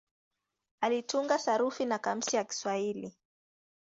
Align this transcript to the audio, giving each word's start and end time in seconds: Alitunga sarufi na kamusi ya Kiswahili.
Alitunga 0.81 1.39
sarufi 1.39 1.85
na 1.85 1.99
kamusi 1.99 2.35
ya 2.35 2.43
Kiswahili. 2.43 3.17